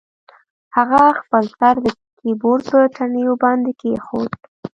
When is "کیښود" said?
3.79-4.31